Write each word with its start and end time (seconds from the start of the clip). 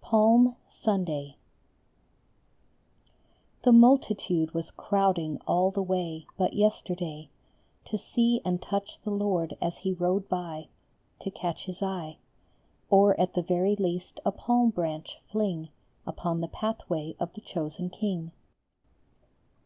PALM 0.00 0.56
SUNDAY. 0.66 1.36
ijHE 3.66 3.74
multitude 3.74 4.54
was 4.54 4.70
crowding 4.70 5.38
all 5.46 5.70
the 5.70 5.82
way, 5.82 6.24
But 6.38 6.54
yesterday, 6.54 7.28
To 7.84 7.98
see 7.98 8.40
and 8.46 8.62
touch 8.62 8.98
the 9.02 9.10
Lord 9.10 9.58
as 9.60 9.76
he 9.76 9.92
rode 9.92 10.26
by, 10.26 10.68
To 11.20 11.30
catch 11.30 11.66
his 11.66 11.82
eye, 11.82 12.16
Or 12.88 13.20
at 13.20 13.34
the 13.34 13.42
very 13.42 13.76
least 13.76 14.20
a 14.24 14.32
palm 14.32 14.70
branch 14.70 15.18
fling 15.30 15.68
Upon 16.06 16.40
the 16.40 16.48
pathway 16.48 17.14
of 17.20 17.34
the 17.34 17.42
chosen 17.42 17.90
King. 17.90 18.32